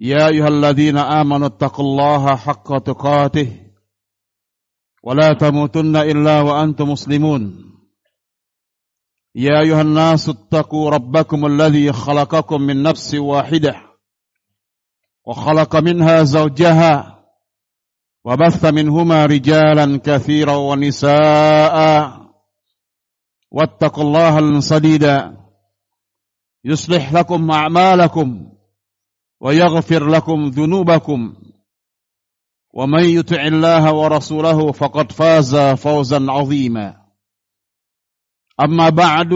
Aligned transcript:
يا 0.00 0.28
أيها 0.28 0.48
الذين 0.48 0.96
آمنوا 0.98 1.46
اتقوا 1.46 1.84
الله 1.84 2.36
حق 2.36 2.78
تقاته 2.78 3.56
ولا 5.02 5.32
تموتن 5.32 5.96
إلا 5.96 6.40
وأنتم 6.40 6.88
مسلمون. 6.90 7.70
يا 9.34 9.60
أيها 9.60 9.80
الناس 9.80 10.28
اتقوا 10.28 10.90
ربكم 10.90 11.46
الذي 11.46 11.92
خلقكم 11.92 12.60
من 12.62 12.82
نفس 12.82 13.14
واحدة 13.14 13.76
وخلق 15.26 15.76
منها 15.76 16.22
زوجها 16.22 17.24
وبث 18.24 18.64
منهما 18.64 19.26
رجالا 19.26 20.00
كثيرا 20.04 20.56
ونساء 20.56 22.10
واتقوا 23.50 24.04
الله 24.04 24.38
الصديدا 24.38 25.36
يصلح 26.64 27.12
لكم 27.12 27.50
أعمالكم 27.50 28.52
ويغفر 29.40 30.08
لكم 30.08 30.48
ذنوبكم. 30.48 31.36
ومن 32.74 33.04
يطع 33.04 33.42
الله 33.46 33.94
ورسوله 33.94 34.72
فقد 34.72 35.12
فاز 35.12 35.56
فوزا 35.56 36.26
عظيما. 36.28 37.06
أما 38.60 38.88
بعد 38.88 39.34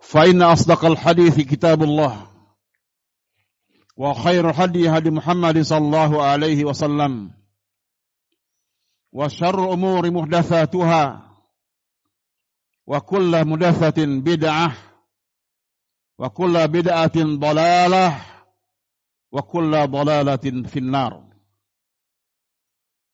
فإن 0.00 0.42
أصدق 0.42 0.84
الحديث 0.84 1.40
كتاب 1.40 1.82
الله 1.82 2.30
وخير 3.96 4.50
الهدي 4.50 4.88
هدي 4.88 5.10
محمد 5.10 5.62
صلى 5.62 5.78
الله 5.78 6.22
عليه 6.22 6.64
وسلم 6.64 7.30
وشر 9.12 9.64
الأمور 9.64 10.10
محدثاتها 10.10 11.30
وكل 12.86 13.44
محدثة 13.44 14.04
wa 16.14 16.28
kulla 16.30 16.70
bid'atin 16.70 17.42
dalalah 17.42 18.18
wa 19.34 19.42
kulla 19.42 19.86
dalalatin 19.90 20.66
finnar. 20.66 21.18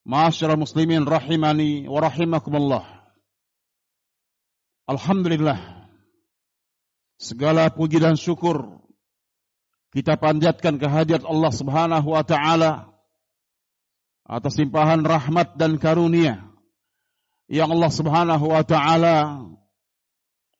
Ma'asyiral 0.04 0.60
muslimin 0.60 1.04
rahimani 1.04 1.88
wa 1.88 2.00
rahimakumullah. 2.00 2.84
Alhamdulillah. 4.88 5.86
Segala 7.20 7.68
puji 7.68 8.00
dan 8.00 8.16
syukur 8.16 8.80
kita 9.92 10.16
panjatkan 10.16 10.80
kehadirat 10.80 11.26
Allah 11.26 11.52
Subhanahu 11.52 12.08
wa 12.16 12.24
taala 12.24 12.96
atas 14.24 14.56
limpahan 14.56 15.04
rahmat 15.04 15.58
dan 15.58 15.76
karunia 15.76 16.40
yang 17.50 17.68
Allah 17.74 17.90
Subhanahu 17.90 18.46
wa 18.54 18.62
taala 18.62 19.44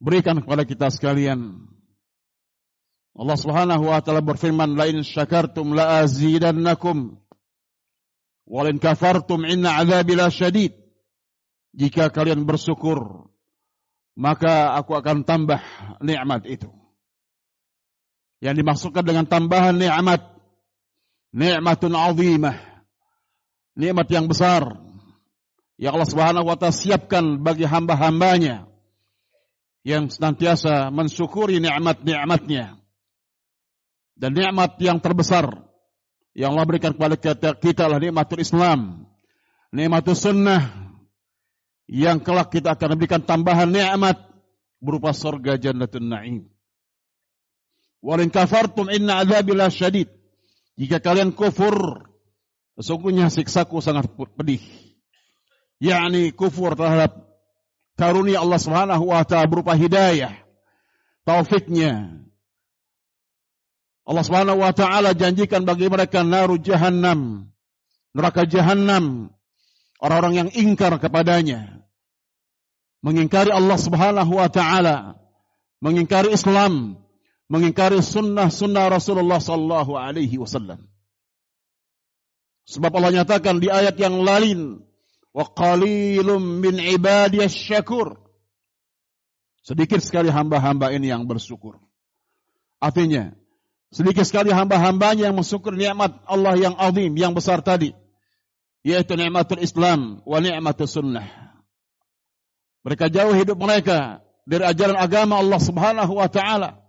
berikan 0.03 0.43
kepada 0.43 0.67
kita 0.67 0.91
sekalian 0.91 1.71
Allah 3.21 3.37
Subhanahu 3.37 3.85
wa 3.85 4.01
taala 4.01 4.25
berfirman, 4.25 4.81
"La 4.81 4.89
in 4.89 5.05
syakartum 5.05 5.77
la 5.77 6.01
azidannakum 6.01 7.21
wa 8.49 8.65
in 8.65 8.81
kafartum 8.81 9.45
inna 9.45 9.77
'adzabi 9.77 10.17
syadid." 10.33 10.73
Jika 11.77 12.09
kalian 12.09 12.49
bersyukur, 12.49 13.29
maka 14.17 14.73
aku 14.75 14.97
akan 14.97 15.29
tambah 15.29 15.61
nikmat 16.01 16.49
itu. 16.49 16.73
Yang 18.41 18.65
dimaksudkan 18.65 19.05
dengan 19.05 19.29
tambahan 19.29 19.77
nikmat, 19.77 20.25
nikmatun 21.37 21.93
azimah. 21.93 22.57
Nikmat 23.77 24.09
yang 24.11 24.27
besar 24.27 24.81
yang 25.77 25.97
Allah 25.97 26.09
Subhanahu 26.09 26.49
wa 26.49 26.57
taala 26.57 26.73
siapkan 26.73 27.41
bagi 27.41 27.69
hamba-hambanya 27.69 28.69
yang 29.85 30.09
senantiasa 30.09 30.89
mensyukuri 30.89 31.61
nikmat-nikmatnya. 31.61 32.80
Dan 34.21 34.37
nikmat 34.37 34.77
yang 34.85 35.01
terbesar 35.01 35.49
yang 36.37 36.53
Allah 36.53 36.69
berikan 36.69 36.93
kepada 36.93 37.17
kita, 37.17 37.57
kita 37.57 37.89
adalah 37.89 38.05
nikmatul 38.05 38.45
Islam, 38.45 39.09
nikmatul 39.73 40.13
sunnah, 40.13 40.93
yang 41.89 42.21
kelak 42.21 42.53
kita 42.53 42.77
akan 42.77 43.01
berikan 43.01 43.25
tambahan 43.25 43.73
nikmat 43.73 44.21
berupa 44.77 45.17
surga 45.17 45.57
jannatun 45.57 46.05
na'im. 46.05 46.45
Walin 48.05 48.29
kafartum 48.29 48.93
inna 48.93 49.25
adzabillah 49.25 49.73
syadid. 49.73 50.13
Jika 50.77 51.01
kalian 51.01 51.33
kufur, 51.33 52.05
sesungguhnya 52.77 53.33
siksaku 53.33 53.81
sangat 53.81 54.13
pedih. 54.37 54.61
yakni 55.81 56.29
kufur 56.37 56.77
terhadap 56.77 57.25
karunia 57.97 58.45
Allah 58.45 58.61
Subhanahu 58.61 59.17
wa 59.17 59.25
taala 59.25 59.49
berupa 59.49 59.73
hidayah, 59.73 60.33
taufiknya, 61.25 62.21
Allah 64.09 64.25
Subhanahu 64.25 64.59
wa 64.65 64.73
taala 64.73 65.13
janjikan 65.13 65.63
bagi 65.69 65.87
mereka 65.87 66.25
naru 66.25 66.57
jahannam, 66.57 67.53
neraka 68.17 68.49
jahannam, 68.49 69.31
orang-orang 70.01 70.35
yang 70.47 70.49
ingkar 70.51 70.97
kepadanya. 70.97 71.85
Mengingkari 73.01 73.49
Allah 73.49 73.79
Subhanahu 73.81 74.33
wa 74.37 74.49
taala, 74.53 75.17
mengingkari 75.81 76.33
Islam, 76.37 77.01
mengingkari 77.49 78.05
sunnah-sunnah 78.05 78.93
Rasulullah 78.93 79.41
sallallahu 79.41 79.97
alaihi 79.97 80.37
wasallam. 80.37 80.85
Sebab 82.71 82.93
Allah 82.95 83.25
nyatakan 83.25 83.59
di 83.59 83.67
ayat 83.73 83.97
yang 83.99 84.21
lain, 84.23 84.85
wa 85.35 85.45
qalilum 85.49 86.63
min 86.63 86.77
syakur. 87.51 88.19
Sedikit 89.61 90.01
sekali 90.03 90.31
hamba-hamba 90.31 90.95
ini 90.95 91.11
yang 91.11 91.27
bersyukur. 91.27 91.83
Artinya, 92.81 93.35
Sedikit 93.91 94.23
sekali 94.23 94.55
hamba-hambanya 94.55 95.31
yang 95.31 95.35
mensyukur 95.35 95.75
nikmat 95.75 96.15
Allah 96.31 96.55
yang 96.55 96.79
azim, 96.79 97.11
yang 97.19 97.35
besar 97.35 97.59
tadi. 97.59 97.91
Yaitu 98.87 99.19
nikmatul 99.19 99.59
Islam 99.59 100.23
wa 100.23 100.39
nikmatul 100.39 100.87
sunnah. 100.87 101.27
Mereka 102.87 103.11
jauh 103.11 103.35
hidup 103.35 103.59
mereka 103.59 104.23
dari 104.47 104.65
ajaran 104.65 104.97
agama 104.97 105.43
Allah 105.43 105.61
subhanahu 105.61 106.17
wa 106.17 106.31
ta'ala. 106.31 106.81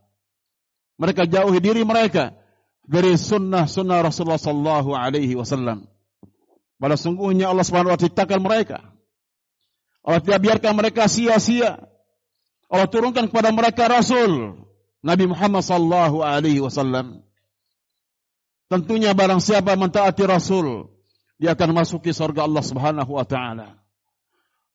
Mereka 1.01 1.25
jauhi 1.25 1.57
diri 1.57 1.81
mereka 1.81 2.37
dari 2.85 3.17
sunnah-sunnah 3.17 4.05
Rasulullah 4.05 4.39
sallallahu 4.39 4.93
alaihi 4.93 5.33
wasallam. 5.33 5.89
Pada 6.77 6.95
sungguhnya 6.95 7.49
Allah 7.49 7.65
subhanahu 7.65 7.91
wa 7.91 7.97
ta'ala 7.97 8.07
ciptakan 8.07 8.39
mereka. 8.45 8.77
Allah 10.05 10.21
tidak 10.21 10.39
biarkan 10.45 10.73
mereka 10.77 11.09
sia-sia. 11.09 11.81
Allah 12.71 12.87
turunkan 12.87 13.27
kepada 13.27 13.49
mereka 13.49 13.89
Rasul 13.89 14.63
Nabi 15.01 15.25
Muhammad 15.25 15.65
sallallahu 15.65 16.21
alaihi 16.21 16.61
wasallam. 16.61 17.25
Tentunya 18.69 19.11
barang 19.11 19.41
siapa 19.41 19.75
mentaati 19.75 20.23
Rasul, 20.23 20.87
dia 21.41 21.57
akan 21.57 21.75
masuki 21.75 22.13
surga 22.13 22.45
Allah 22.47 22.63
Subhanahu 22.63 23.11
wa 23.17 23.25
taala. 23.25 23.81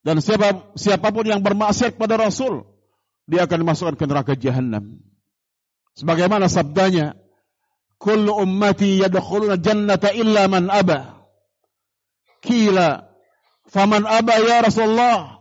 Dan 0.03 0.21
siapa 0.21 0.75
siapapun 0.77 1.31
yang 1.31 1.41
bermaksiat 1.41 1.97
pada 1.97 2.19
Rasul, 2.19 2.67
dia 3.25 3.47
akan 3.47 3.59
dimasukkan 3.65 3.97
ke 3.97 4.05
neraka 4.05 4.35
jahanam. 4.37 5.01
Sebagaimana 5.97 6.51
sabdanya, 6.51 7.17
"Kullu 7.97 8.37
ummati 8.37 9.01
yadkhuluna 9.01 9.57
jannata 9.57 10.13
illa 10.13 10.45
man 10.51 10.69
aba." 10.69 11.25
Kila, 12.45 13.09
"Faman 13.71 14.05
aba 14.05 14.35
ya 14.43 14.61
Rasulullah?" 14.61 15.41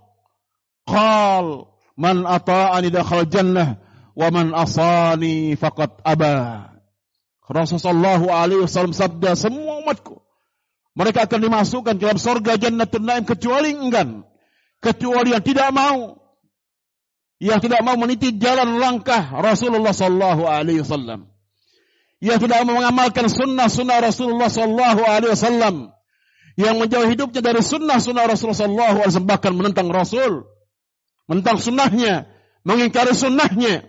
Qal, 0.88 1.70
"Man 2.00 2.24
ata'ani 2.24 2.90
dakhal 2.94 3.28
jannah 3.28 3.85
wa 4.16 4.28
man 4.32 4.56
asani 4.56 5.60
faqad 5.60 6.02
aba. 6.02 6.72
Rasulullah 7.46 8.18
alaihi 8.18 8.66
wasallam 8.66 8.96
sabda 8.96 9.38
semua 9.38 9.78
umatku 9.86 10.18
mereka 10.98 11.30
akan 11.30 11.46
dimasukkan 11.46 11.94
ke 12.00 12.02
dalam 12.02 12.18
surga 12.18 12.58
jannatul 12.58 13.06
naim 13.06 13.22
kecuali 13.28 13.76
enggan 13.76 14.26
kecuali 14.86 15.34
yang 15.34 15.44
tidak 15.44 15.70
mau. 15.74 16.22
Yang 17.36 17.68
tidak 17.68 17.84
mau 17.84 18.00
meniti 18.00 18.32
jalan 18.40 18.80
langkah 18.80 19.36
Rasulullah 19.44 19.92
sallallahu 19.92 20.48
alaihi 20.48 20.86
wasallam. 20.86 21.28
Yang 22.24 22.48
tidak 22.48 22.64
mau 22.64 22.80
mengamalkan 22.80 23.28
sunnah-sunnah 23.28 24.00
Rasulullah 24.00 24.48
sallallahu 24.48 25.02
alaihi 25.04 25.36
wasallam. 25.36 25.76
Yang 26.56 26.76
menjauh 26.80 27.08
hidupnya 27.12 27.42
dari 27.44 27.60
sunnah-sunnah 27.60 28.24
Rasulullah 28.24 28.62
sallallahu 28.64 28.96
alaihi 29.04 29.12
wasallam 29.12 29.32
bahkan 29.36 29.52
menentang 29.52 29.92
Rasul 29.92 30.48
menentang 31.26 31.58
sunnahnya 31.58 32.30
mengingkari 32.62 33.12
sunnahnya 33.18 33.84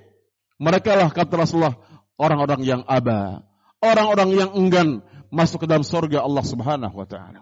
mereka 0.57 0.97
lah 0.97 1.09
kata 1.13 1.35
Rasulullah 1.37 1.77
orang-orang 2.17 2.61
yang 2.65 2.81
aba, 2.89 3.45
orang-orang 3.81 4.31
yang 4.33 4.51
enggan 4.57 4.89
masuk 5.29 5.65
ke 5.65 5.67
dalam 5.69 5.85
surga 5.85 6.25
Allah 6.25 6.45
Subhanahu 6.45 6.95
wa 6.97 7.07
taala. 7.09 7.41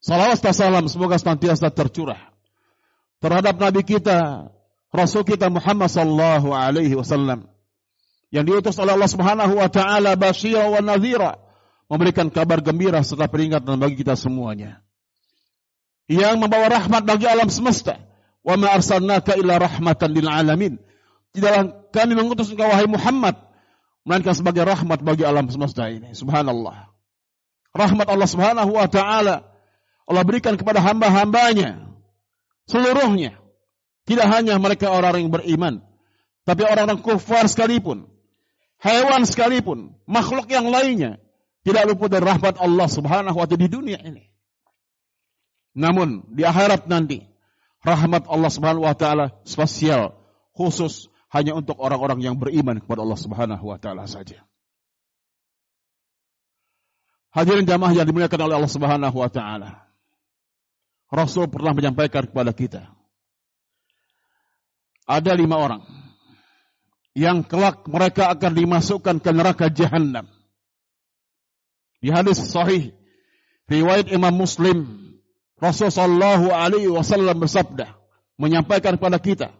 Salawat 0.00 0.40
dan 0.40 0.56
salam 0.56 0.88
semoga 0.88 1.20
senantiasa 1.20 1.68
tercurah 1.68 2.32
terhadap 3.20 3.60
nabi 3.60 3.84
kita, 3.84 4.48
rasul 4.88 5.28
kita 5.28 5.52
Muhammad 5.52 5.92
sallallahu 5.92 6.56
alaihi 6.56 6.96
wasallam 6.96 7.44
yang 8.32 8.48
diutus 8.48 8.80
oleh 8.80 8.96
Allah 8.96 9.10
Subhanahu 9.10 9.60
wa 9.60 9.68
taala 9.68 10.16
basyira 10.16 10.70
wa 10.72 10.80
nadhira 10.80 11.36
memberikan 11.90 12.30
kabar 12.30 12.62
gembira 12.62 13.02
serta 13.02 13.26
peringatan 13.26 13.74
bagi 13.76 14.00
kita 14.00 14.14
semuanya. 14.14 14.80
Yang 16.06 16.38
membawa 16.38 16.70
rahmat 16.70 17.02
bagi 17.02 17.26
alam 17.26 17.50
semesta. 17.50 17.98
Wa 18.46 18.54
ma 18.54 18.70
arsalnaka 18.70 19.34
illa 19.34 19.58
rahmatan 19.58 20.10
lil 20.14 20.26
alamin. 20.30 20.78
Tidaklah 21.30 21.90
kami 21.94 22.12
mengutus 22.18 22.50
engkau 22.50 22.66
wahai 22.66 22.90
Muhammad 22.90 23.38
melainkan 24.02 24.34
sebagai 24.34 24.66
rahmat 24.66 25.04
bagi 25.04 25.22
alam 25.22 25.46
semesta 25.46 25.86
ini. 25.86 26.10
Subhanallah. 26.16 26.90
Rahmat 27.70 28.06
Allah 28.10 28.28
Subhanahu 28.28 28.72
wa 28.74 28.88
taala 28.90 29.46
Allah 30.10 30.24
berikan 30.26 30.58
kepada 30.58 30.82
hamba-hambanya 30.82 31.86
seluruhnya. 32.66 33.38
Tidak 34.08 34.26
hanya 34.26 34.58
mereka 34.58 34.90
orang 34.90 35.22
yang 35.22 35.30
beriman, 35.30 35.86
tapi 36.42 36.66
orang-orang 36.66 36.98
kufar 36.98 37.46
sekalipun, 37.46 38.10
hewan 38.82 39.22
sekalipun, 39.22 39.94
makhluk 40.02 40.50
yang 40.50 40.66
lainnya 40.66 41.22
tidak 41.62 41.86
luput 41.86 42.10
dari 42.10 42.24
rahmat 42.24 42.58
Allah 42.58 42.88
Subhanahu 42.88 43.36
wa 43.36 43.46
taala 43.46 43.60
di 43.60 43.68
dunia 43.70 44.00
ini. 44.02 44.26
Namun 45.76 46.34
di 46.34 46.42
akhirat 46.42 46.90
nanti 46.90 47.22
rahmat 47.84 48.26
Allah 48.26 48.50
Subhanahu 48.50 48.88
wa 48.88 48.96
taala 48.96 49.38
spesial 49.46 50.16
khusus 50.56 51.09
hanya 51.30 51.54
untuk 51.54 51.78
orang-orang 51.78 52.18
yang 52.26 52.34
beriman 52.34 52.82
kepada 52.82 53.06
Allah 53.06 53.18
Subhanahu 53.18 53.64
wa 53.70 53.78
taala 53.78 54.04
saja. 54.10 54.42
Hadirin 57.30 57.62
jamaah 57.62 57.94
yang 57.94 58.06
dimuliakan 58.10 58.50
oleh 58.50 58.54
Allah 58.58 58.74
Subhanahu 58.74 59.16
wa 59.16 59.30
taala. 59.30 59.86
Rasul 61.10 61.46
pernah 61.46 61.74
menyampaikan 61.74 62.26
kepada 62.26 62.50
kita. 62.50 62.90
Ada 65.06 65.34
lima 65.34 65.58
orang 65.58 65.82
yang 67.14 67.42
kelak 67.42 67.86
mereka 67.90 68.30
akan 68.30 68.52
dimasukkan 68.54 69.16
ke 69.18 69.30
neraka 69.30 69.66
jahanam. 69.70 70.26
Di 72.02 72.10
hadis 72.10 72.38
sahih 72.42 72.94
riwayat 73.70 74.10
Imam 74.10 74.34
Muslim 74.34 75.10
Rasul 75.60 75.92
sallallahu 75.92 76.50
alaihi 76.50 76.88
wasallam 76.88 77.36
bersabda 77.38 77.94
menyampaikan 78.40 78.96
kepada 78.96 79.20
kita 79.20 79.59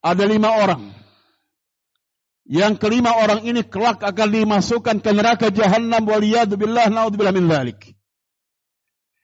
ada 0.00 0.24
lima 0.24 0.48
orang 0.56 0.92
yang 2.50 2.74
kelima 2.80 3.14
orang 3.20 3.46
ini 3.46 3.62
kelak 3.62 4.02
akan 4.02 4.28
dimasukkan 4.32 4.98
ke 4.98 5.10
neraka 5.14 5.54
jahanam 5.54 6.02
waliyadu 6.02 6.58
billah 6.58 6.90
naudzubillah 6.90 7.36
min. 7.36 7.46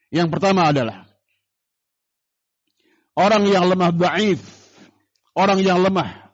Yang 0.07 0.27
pertama 0.31 0.71
adalah 0.71 1.07
Orang 3.17 3.49
yang 3.49 3.65
lemah 3.65 3.89
daif. 3.97 4.45
Orang 5.33 5.57
yang 5.65 5.81
lemah. 5.81 6.29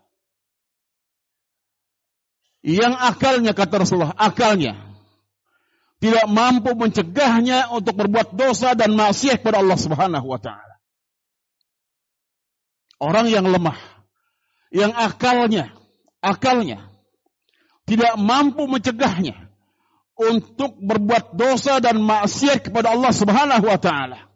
Yang 2.59 2.95
akalnya 2.99 3.55
kata 3.55 3.83
Rasulullah, 3.83 4.15
akalnya 4.15 4.75
tidak 6.03 6.27
mampu 6.27 6.75
mencegahnya 6.75 7.71
untuk 7.71 7.95
berbuat 7.95 8.35
dosa 8.35 8.75
dan 8.75 8.95
maksiat 8.99 9.39
kepada 9.39 9.63
Allah 9.63 9.79
Subhanahu 9.79 10.27
wa 10.27 10.39
taala. 10.39 10.75
Orang 12.99 13.31
yang 13.31 13.47
lemah, 13.47 13.75
yang 14.73 14.89
akalnya, 14.97 15.69
akalnya 16.17 16.89
tidak 17.85 18.17
mampu 18.17 18.65
mencegahnya 18.65 19.37
untuk 20.17 20.81
berbuat 20.81 21.37
dosa 21.37 21.77
dan 21.77 22.01
maksiat 22.01 22.69
kepada 22.69 22.97
Allah 22.97 23.13
Subhanahu 23.13 23.65
wa 23.69 23.77
taala. 23.77 24.33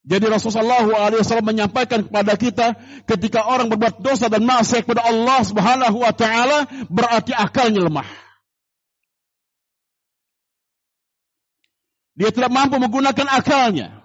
Jadi 0.00 0.32
Rasulullah 0.32 0.80
SAW 0.86 1.44
menyampaikan 1.44 2.08
kepada 2.08 2.32
kita 2.34 2.66
ketika 3.04 3.44
orang 3.44 3.68
berbuat 3.68 4.00
dosa 4.00 4.32
dan 4.32 4.46
maksiat 4.46 4.88
kepada 4.88 5.04
Allah 5.04 5.44
Subhanahu 5.44 5.98
wa 6.00 6.14
taala 6.14 6.64
berarti 6.88 7.34
akalnya 7.34 7.84
lemah. 7.84 8.08
Dia 12.16 12.30
tidak 12.30 12.52
mampu 12.52 12.76
menggunakan 12.76 13.26
akalnya 13.32 14.04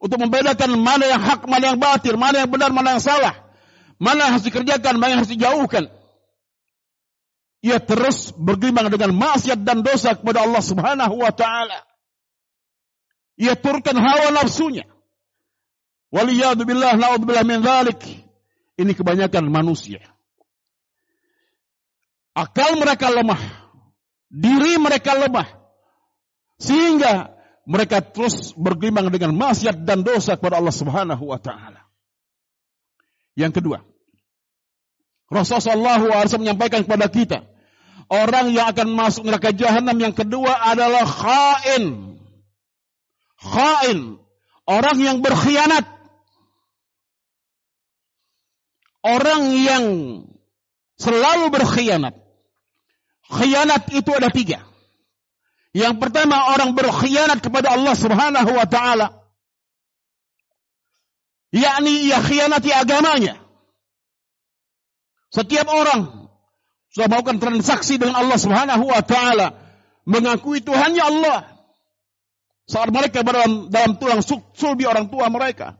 untuk 0.00 0.16
membedakan 0.16 0.78
mana 0.78 1.04
yang 1.10 1.22
hak, 1.22 1.44
mana 1.44 1.64
yang 1.74 1.78
batil, 1.78 2.14
mana 2.14 2.46
yang 2.46 2.50
benar, 2.50 2.70
mana 2.72 2.96
yang 2.96 3.02
salah, 3.02 3.49
mana 4.00 4.26
yang 4.26 4.32
harus 4.40 4.48
dikerjakan, 4.48 4.96
mana 4.96 5.12
yang 5.12 5.20
harus 5.20 5.34
dijauhkan. 5.36 5.92
Ia 7.60 7.76
terus 7.76 8.32
bergembang 8.32 8.88
dengan 8.88 9.12
maksiat 9.12 9.60
dan 9.60 9.84
dosa 9.84 10.16
kepada 10.16 10.48
Allah 10.48 10.64
Subhanahu 10.64 11.20
wa 11.20 11.28
taala. 11.28 11.84
Ia 13.36 13.52
turunkan 13.52 13.92
hawa 14.00 14.32
nafsunya. 14.32 14.88
Waliyadu 16.08 16.64
billah 16.64 16.96
na'udzubillah 16.96 17.44
min 17.44 17.60
dhalik. 17.60 18.00
Ini 18.80 18.96
kebanyakan 18.96 19.52
manusia. 19.52 20.00
Akal 22.32 22.80
mereka 22.80 23.12
lemah. 23.12 23.40
Diri 24.32 24.80
mereka 24.80 25.12
lemah. 25.20 25.44
Sehingga 26.56 27.36
mereka 27.68 28.00
terus 28.00 28.56
bergembang 28.56 29.12
dengan 29.12 29.36
maksiat 29.36 29.84
dan 29.84 30.00
dosa 30.00 30.40
kepada 30.40 30.56
Allah 30.56 30.72
Subhanahu 30.72 31.28
wa 31.28 31.36
taala. 31.36 31.89
Yang 33.40 33.64
kedua, 33.64 33.80
Rasulullah 35.32 35.96
SAW 35.96 36.44
menyampaikan 36.44 36.84
kepada 36.84 37.08
kita, 37.08 37.38
orang 38.12 38.52
yang 38.52 38.68
akan 38.68 38.92
masuk 38.92 39.24
neraka 39.24 39.56
jahanam 39.56 39.96
yang 39.96 40.12
kedua 40.12 40.52
adalah 40.60 41.08
khain. 41.08 42.18
Khain. 43.40 44.20
Orang 44.68 44.98
yang 45.00 45.24
berkhianat. 45.24 45.88
Orang 49.00 49.56
yang 49.56 49.84
selalu 51.00 51.48
berkhianat. 51.48 52.12
Khianat 53.30 53.88
itu 53.96 54.10
ada 54.12 54.28
tiga. 54.28 54.60
Yang 55.72 56.02
pertama 56.02 56.50
orang 56.52 56.74
berkhianat 56.74 57.40
kepada 57.40 57.72
Allah 57.72 57.94
subhanahu 57.96 58.50
wa 58.52 58.66
ta'ala. 58.66 59.19
Yakni 61.50 62.06
ia 62.06 62.22
khianati 62.22 62.70
agamanya. 62.70 63.38
Setiap 65.30 65.66
orang 65.66 66.30
sudah 66.90 67.06
melakukan 67.06 67.38
transaksi 67.38 67.98
dengan 67.98 68.18
Allah 68.18 68.38
subhanahu 68.38 68.86
wa 68.86 69.02
ta'ala. 69.02 69.54
Mengakui 70.06 70.62
Tuhannya 70.62 71.02
Allah. 71.02 71.38
Saat 72.70 72.94
mereka 72.94 73.26
dalam, 73.26 73.70
dalam 73.70 73.98
tulang 73.98 74.22
sulbi 74.54 74.86
orang 74.86 75.10
tua 75.10 75.26
mereka. 75.30 75.78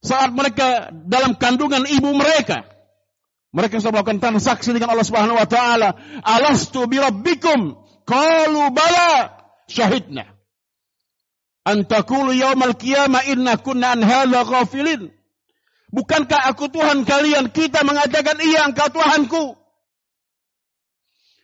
Saat 0.00 0.32
mereka 0.32 0.88
dalam 0.92 1.36
kandungan 1.36 1.84
ibu 1.84 2.12
mereka. 2.16 2.64
Mereka 3.52 3.84
sudah 3.84 4.00
melakukan 4.00 4.20
transaksi 4.20 4.72
dengan 4.72 4.96
Allah 4.96 5.04
Subhanahu 5.04 5.36
wa 5.36 5.44
taala. 5.44 5.92
Alastu 6.24 6.88
bi 6.88 6.96
rabbikum? 6.96 7.76
Qalu 8.08 8.72
bala 8.72 9.36
syahidna. 9.68 10.31
An 11.62 11.86
taqulu 11.86 12.34
yaumal 12.34 12.74
qiyamah 12.74 13.22
inna 13.30 13.56
kunna 13.56 13.94
an 13.94 14.02
hadza 14.02 14.42
ghafilin. 14.42 15.14
Bukankah 15.92 16.48
aku 16.48 16.72
Tuhan 16.72 17.04
kalian? 17.04 17.52
Kita 17.52 17.84
mengatakan 17.84 18.40
iya 18.40 18.64
engkau 18.64 18.88
Tuhanku. 18.88 19.62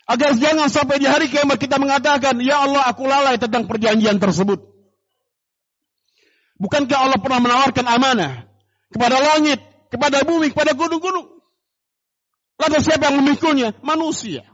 Agar 0.08 0.32
jangan 0.40 0.72
sampai 0.72 0.96
di 0.96 1.04
hari 1.04 1.28
kiamat 1.28 1.60
kita 1.60 1.76
mengatakan, 1.76 2.40
Ya 2.40 2.64
Allah 2.64 2.88
aku 2.88 3.04
lalai 3.04 3.36
tentang 3.36 3.68
perjanjian 3.68 4.16
tersebut. 4.16 4.64
Bukankah 6.56 6.96
Allah 6.96 7.20
pernah 7.20 7.44
menawarkan 7.44 7.86
amanah 7.86 8.48
kepada 8.88 9.20
langit, 9.20 9.60
kepada 9.92 10.24
bumi, 10.24 10.48
kepada 10.48 10.72
gunung-gunung? 10.72 11.28
Lalu 12.58 12.76
siapa 12.80 13.12
yang 13.12 13.20
memikulnya? 13.20 13.76
Manusia. 13.84 14.48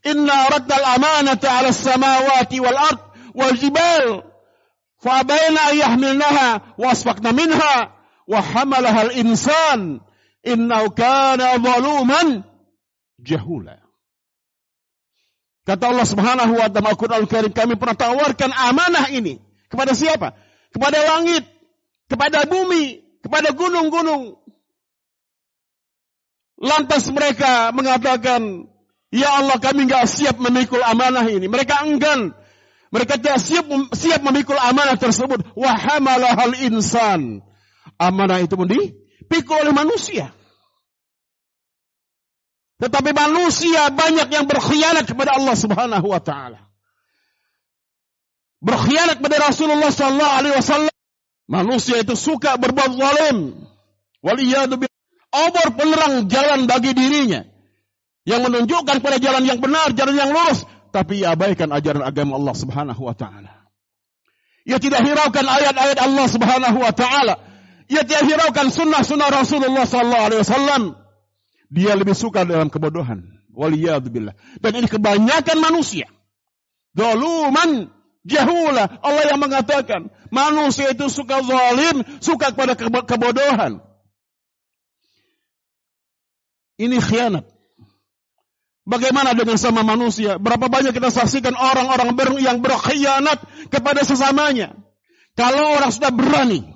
Inna 0.00 0.48
raddal 0.48 0.86
amanata 0.96 1.60
ala 1.60 1.76
samawati 1.76 2.56
wal 2.64 2.80
ard 2.80 3.00
wal 3.36 3.54
jibal. 3.60 4.29
Fa'abayna 5.00 5.60
ayyahmilnaha 5.72 6.76
wasfakna 6.76 7.32
minha 7.32 7.76
wa 8.28 8.40
hamalaha 8.40 9.08
al-insan. 9.08 10.04
Innahu 10.44 10.92
kana 10.96 11.60
zaluman 11.60 12.44
jahula. 13.20 13.80
Kata 15.68 15.92
Allah 15.92 16.08
Subhanahu 16.08 16.52
wa 16.56 16.68
taala 16.72 16.96
Al-Qur'an 16.96 17.20
Al-Karim, 17.20 17.52
kami 17.52 17.76
pernah 17.76 17.96
tawarkan 17.96 18.48
amanah 18.48 19.12
ini 19.12 19.40
kepada 19.68 19.92
siapa? 19.92 20.36
Kepada 20.72 20.98
langit, 21.04 21.44
kepada 22.08 22.48
bumi, 22.48 23.04
kepada 23.20 23.52
gunung-gunung. 23.52 24.40
Lantas 26.60 27.08
mereka 27.12 27.72
mengatakan, 27.72 28.68
Ya 29.10 29.42
Allah 29.42 29.58
kami 29.58 29.90
enggak 29.90 30.06
siap 30.06 30.38
memikul 30.38 30.80
amanah 30.86 31.26
ini. 31.26 31.50
Mereka 31.50 31.82
enggan. 31.82 32.30
Mereka 32.90 33.22
tidak 33.22 33.38
siap, 33.38 33.70
siap 33.94 34.20
memikul 34.26 34.58
amanah 34.58 34.98
tersebut. 34.98 35.46
Wahamalahal 35.54 36.58
insan. 36.58 37.42
Amanah 37.96 38.42
itu 38.42 38.58
pun 38.58 38.66
dipikul 38.66 39.62
oleh 39.62 39.70
manusia. 39.70 40.34
Tetapi 42.80 43.12
manusia 43.12 43.92
banyak 43.92 44.28
yang 44.32 44.48
berkhianat 44.48 45.06
kepada 45.06 45.38
Allah 45.38 45.54
Subhanahu 45.54 46.06
wa 46.10 46.18
taala. 46.18 46.66
Berkhianat 48.64 49.22
kepada 49.22 49.52
Rasulullah 49.52 49.92
sallallahu 49.92 50.36
alaihi 50.42 50.56
wasallam. 50.58 50.94
Manusia 51.50 52.02
itu 52.02 52.14
suka 52.18 52.58
berbuat 52.58 52.90
zalim. 52.94 53.54
Waliyadu 54.22 54.80
Allah 55.30 55.66
penerang 55.70 56.26
jalan 56.26 56.66
bagi 56.66 56.90
dirinya. 56.90 57.46
Yang 58.26 58.40
menunjukkan 58.50 58.96
pada 58.98 59.16
jalan 59.22 59.46
yang 59.46 59.58
benar, 59.62 59.94
jalan 59.94 60.14
yang 60.18 60.30
lurus. 60.34 60.66
Tapi 60.90 61.22
ia 61.22 61.32
abaikan 61.34 61.70
ajaran 61.70 62.02
agama 62.02 62.34
Allah 62.36 62.54
subhanahu 62.54 63.02
wa 63.06 63.14
ta'ala. 63.14 63.60
Ia 64.66 64.78
tidak 64.82 65.02
hiraukan 65.06 65.46
ayat-ayat 65.46 65.98
Allah 65.98 66.26
subhanahu 66.26 66.78
wa 66.82 66.92
ta'ala. 66.92 67.34
Ia 67.90 68.02
tidak 68.06 68.26
hiraukan 68.26 68.70
sunnah-sunnah 68.70 69.30
Rasulullah 69.30 69.86
sallallahu 69.86 70.26
alaihi 70.30 70.42
wasallam. 70.46 70.82
Dia 71.70 71.94
lebih 71.94 72.18
suka 72.18 72.42
dalam 72.42 72.70
kebodohan. 72.70 73.40
Waliyadzubillah. 73.54 74.34
Dan 74.62 74.72
ini 74.78 74.86
kebanyakan 74.90 75.58
manusia. 75.58 76.06
Doluman 76.94 77.90
jahula. 78.26 78.98
Allah 79.02 79.24
yang 79.30 79.40
mengatakan. 79.42 80.10
Manusia 80.30 80.94
itu 80.94 81.06
suka 81.10 81.42
zalim. 81.42 82.02
Suka 82.22 82.54
kepada 82.54 82.74
kebodohan. 82.78 83.82
Ini 86.78 86.98
khianat. 86.98 87.46
Bagaimana 88.90 89.38
dengan 89.38 89.54
sama 89.54 89.86
manusia? 89.86 90.42
Berapa 90.42 90.66
banyak 90.66 90.90
kita 90.90 91.14
saksikan 91.14 91.54
orang-orang 91.54 92.10
yang 92.42 92.58
berkhianat 92.58 93.38
kepada 93.70 94.02
sesamanya. 94.02 94.74
Kalau 95.38 95.78
orang 95.78 95.94
sudah 95.94 96.10
berani. 96.10 96.66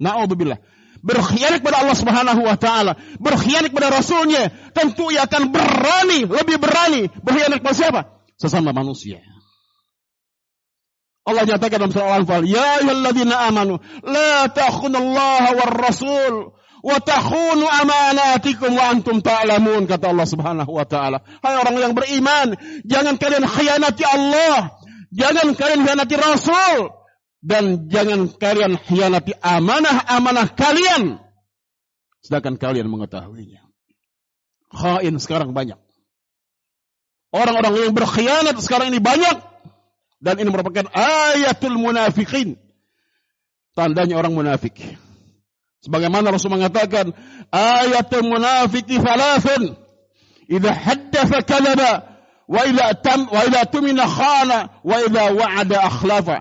Na'udzubillah 0.00 0.56
berkhianat 1.02 1.62
kepada 1.62 1.86
Allah 1.86 1.96
Subhanahu 1.98 2.42
wa 2.42 2.56
taala, 2.58 2.98
berkhianat 3.22 3.70
kepada 3.70 4.02
rasulnya, 4.02 4.50
tentu 4.74 5.14
ia 5.14 5.30
akan 5.30 5.54
berani, 5.54 6.26
lebih 6.26 6.58
berani 6.58 7.06
berkhianat 7.22 7.62
kepada 7.62 7.76
siapa? 7.76 8.00
Sesama 8.38 8.74
manusia. 8.74 9.22
Allah 11.28 11.44
nyatakan 11.44 11.76
dalam 11.76 11.92
surah 11.92 12.18
Al-Anfal, 12.18 12.48
"Ya 12.48 12.80
ayyuhalladzina 12.80 13.36
amanu, 13.52 13.84
la 14.00 14.48
takhunallaha 14.48 15.48
war 15.60 15.72
rasul 15.76 16.57
wa 16.82 16.96
takhunu 17.02 17.66
amanatikum 17.66 18.74
wa 18.74 18.92
antum 18.92 19.18
ta'lamun," 19.22 19.86
kata 19.86 20.10
Allah 20.10 20.26
Subhanahu 20.28 20.70
wa 20.72 20.86
taala. 20.86 21.24
Hai 21.42 21.54
orang 21.58 21.76
yang 21.78 21.92
beriman, 21.94 22.54
jangan 22.86 23.16
kalian 23.16 23.44
khianati 23.46 24.04
Allah, 24.06 24.78
jangan 25.10 25.54
kalian 25.54 25.80
khianati 25.86 26.14
Rasul, 26.18 26.94
dan 27.42 27.86
jangan 27.86 28.30
kalian 28.34 28.78
hianati 28.78 29.32
amanah-amanah 29.38 30.54
kalian. 30.58 31.22
Sedangkan 32.22 32.58
kalian 32.58 32.90
mengetahuinya. 32.90 33.62
Khain 34.68 35.16
sekarang 35.16 35.56
banyak. 35.56 35.80
Orang-orang 37.32 37.88
yang 37.88 37.92
berkhianat 37.92 38.56
sekarang 38.60 38.92
ini 38.92 39.00
banyak. 39.00 39.36
Dan 40.18 40.34
ini 40.42 40.50
merupakan 40.50 40.90
ayatul 40.92 41.78
munafikin. 41.78 42.58
Tandanya 43.78 44.18
orang 44.18 44.34
munafik. 44.34 44.74
Sebagaimana 45.78 46.34
Rasul 46.34 46.50
mengatakan, 46.50 47.14
ayatul 47.54 48.26
munafiki 48.26 48.98
falafin. 48.98 49.78
Idza 50.50 50.74
haddatha 50.74 51.44
kalaba, 51.46 51.92
wa 52.50 52.60
idza 52.66 52.98
tam 52.98 53.30
wa 53.30 53.46
idza 53.46 53.62
tumina 53.70 54.08
khana, 54.08 54.74
wa 54.82 54.96
idza 54.98 55.24
wa'ada 55.38 55.78
akhlafa. 55.86 56.38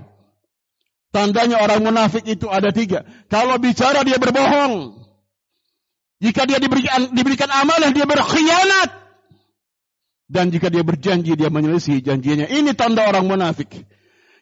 Tandanya 1.14 1.62
orang 1.62 1.86
munafik 1.86 2.26
itu 2.26 2.50
ada 2.50 2.74
tiga. 2.74 3.06
Kalau 3.30 3.62
bicara 3.62 4.02
dia 4.04 4.18
berbohong. 4.18 5.06
Jika 6.18 6.50
dia 6.50 6.58
diberikan, 6.58 7.14
diberikan 7.14 7.50
dia 7.94 8.06
berkhianat. 8.10 8.90
Dan 10.28 10.52
jika 10.52 10.68
dia 10.68 10.84
berjanji 10.84 11.40
dia 11.40 11.48
menyelisih 11.48 12.04
janjinya. 12.04 12.50
Ini 12.50 12.76
tanda 12.76 13.08
orang 13.08 13.30
munafik. 13.30 13.88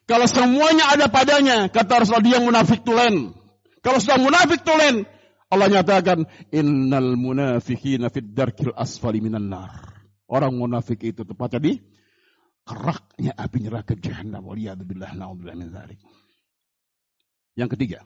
Kalau 0.08 0.26
semuanya 0.26 0.90
ada 0.90 1.06
padanya, 1.06 1.70
kata 1.70 2.02
Rasulullah 2.02 2.26
dia 2.26 2.38
munafik 2.42 2.82
tulen. 2.82 3.35
Kalau 3.86 4.02
sudah 4.02 4.18
munafik 4.18 4.66
tulen, 4.66 5.06
Allah 5.46 5.70
nyatakan 5.70 6.26
innal 6.50 7.14
munafiqina 7.14 8.10
fid 8.10 8.34
darkil 8.34 8.74
asfali 8.74 9.22
minan 9.22 9.46
nar. 9.46 9.94
Orang 10.26 10.58
munafik 10.58 11.06
itu 11.06 11.22
tepatnya 11.22 11.62
di 11.62 11.72
keraknya 12.66 13.30
api 13.38 13.62
neraka 13.62 13.94
jahanam. 13.94 14.42
Waliyadzubillah 14.42 15.14
na'udzubillah 15.14 15.54
min 15.54 15.70
dzalik. 15.70 16.02
Yang 17.54 17.78
ketiga, 17.78 18.00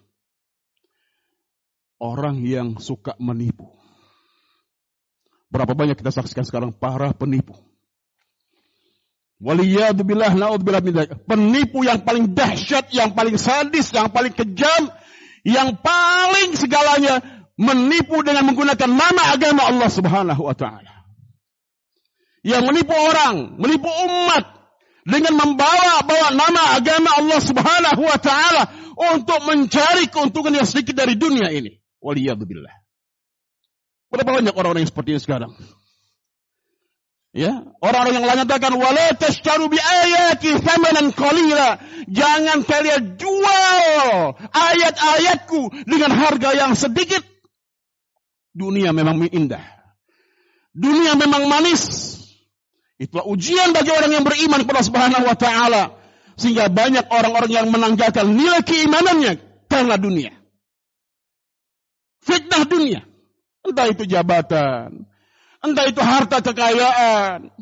orang 1.96 2.44
yang 2.44 2.76
suka 2.76 3.16
menipu. 3.16 3.72
Berapa 5.48 5.72
banyak 5.72 5.96
kita 5.96 6.12
saksikan 6.12 6.44
sekarang 6.44 6.76
para 6.76 7.16
penipu. 7.16 7.56
Waliyadzubillah 9.40 10.36
naudzubillah 10.36 10.84
min 10.84 11.08
Penipu 11.24 11.88
yang 11.88 12.04
paling 12.04 12.36
dahsyat, 12.36 12.92
yang 12.92 13.16
paling 13.16 13.40
sadis, 13.40 13.88
yang 13.96 14.12
paling 14.12 14.36
kejam, 14.36 14.92
yang 15.46 15.78
paling 15.80 16.56
segalanya 16.56 17.20
menipu 17.60 18.24
dengan 18.24 18.48
menggunakan 18.48 18.88
nama 18.88 19.36
agama 19.36 19.68
Allah 19.68 19.90
Subhanahu 19.92 20.42
wa 20.44 20.56
taala. 20.56 21.04
Yang 22.40 22.62
menipu 22.72 22.96
orang, 22.96 23.60
menipu 23.60 23.88
umat 23.88 24.44
dengan 25.04 25.36
membawa 25.36 26.00
bawa 26.04 26.28
nama 26.32 26.62
agama 26.80 27.10
Allah 27.20 27.40
Subhanahu 27.40 28.02
wa 28.04 28.18
taala 28.20 28.62
untuk 28.96 29.44
mencari 29.44 30.08
keuntungan 30.08 30.56
yang 30.60 30.68
sedikit 30.68 30.96
dari 30.96 31.16
dunia 31.16 31.52
ini. 31.52 31.80
Waliyadzubillah. 32.00 32.72
Berapa 34.10 34.40
banyak 34.40 34.54
orang-orang 34.56 34.82
yang 34.84 34.92
seperti 34.92 35.16
ini 35.16 35.20
sekarang? 35.20 35.52
Ya, 37.30 37.62
orang-orang 37.78 38.18
yang 38.18 38.26
menyatakan 38.26 38.74
wala 38.74 39.14
tashtaru 39.14 39.70
bi 39.70 39.78
ayati 39.78 40.58
thamanan 40.58 41.14
qalila. 41.14 41.78
Jangan 42.10 42.66
kalian 42.66 43.14
jual 43.14 44.34
ayat-ayatku 44.50 45.86
dengan 45.86 46.10
harga 46.10 46.50
yang 46.58 46.74
sedikit. 46.74 47.22
Dunia 48.50 48.90
memang 48.90 49.30
indah. 49.30 49.62
Dunia 50.74 51.14
memang 51.14 51.46
manis. 51.46 52.18
Itulah 52.98 53.22
ujian 53.30 53.70
bagi 53.70 53.94
orang 53.94 54.10
yang 54.10 54.24
beriman 54.26 54.66
kepada 54.66 54.82
Subhanahu 54.82 55.22
wa 55.22 55.38
taala. 55.38 56.02
Sehingga 56.34 56.66
banyak 56.66 57.14
orang-orang 57.14 57.52
yang 57.52 57.66
menanggalkan 57.70 58.26
nilai 58.34 58.66
keimanannya 58.66 59.38
karena 59.70 59.94
dunia. 59.94 60.34
Fitnah 62.26 62.66
dunia. 62.66 63.06
Entah 63.62 63.86
itu 63.86 64.02
jabatan. 64.02 65.09
Entah 65.60 65.84
itu 65.88 66.00
harta 66.00 66.40
kekayaan. 66.40 67.52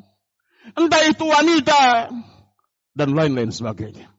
Entah 0.79 1.03
itu 1.07 1.25
wanita. 1.27 2.13
Dan 2.95 3.09
lain-lain 3.15 3.51
sebagainya. 3.51 4.11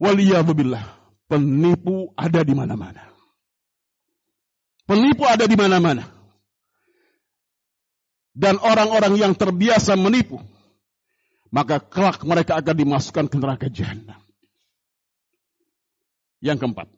Waliyahzubillah. 0.00 0.84
Penipu 1.28 2.10
ada 2.16 2.40
di 2.42 2.54
mana-mana. 2.56 3.04
Penipu 4.88 5.28
ada 5.28 5.44
di 5.44 5.54
mana-mana. 5.54 6.08
Dan 8.34 8.56
orang-orang 8.58 9.14
yang 9.20 9.32
terbiasa 9.36 9.94
menipu 9.94 10.40
maka 11.50 11.82
kelak 11.82 12.22
mereka 12.22 12.62
akan 12.62 12.76
dimasukkan 12.78 13.26
ke 13.26 13.36
neraka 13.36 13.66
jahanam. 13.66 14.22
Yang 16.40 16.64
keempat 16.64 16.88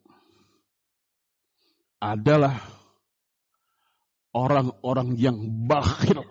adalah 1.98 2.62
orang-orang 4.32 5.16
yang 5.20 5.36
bakhil. 5.68 6.24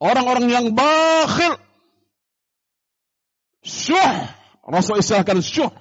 Orang-orang 0.00 0.46
yang 0.50 0.66
bakhil. 0.72 1.56
Syuh. 3.64 4.16
Rasul 4.64 5.00
istilahkan 5.00 5.44
syuh. 5.44 5.72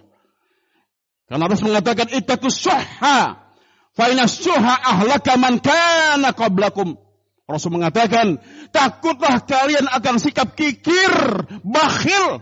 Karena 1.28 1.48
Rasul 1.48 1.72
mengatakan 1.72 2.12
itakus 2.12 2.60
syuhha. 2.60 3.40
Faina 3.96 4.28
syuhha 4.28 4.76
ahlaka 4.84 5.40
man 5.40 5.64
kana 5.64 6.36
qablakum. 6.36 7.00
Rasul 7.44 7.76
mengatakan, 7.76 8.40
takutlah 8.72 9.44
kalian 9.44 9.84
akan 9.92 10.16
sikap 10.16 10.56
kikir, 10.56 11.12
bakhil. 11.60 12.40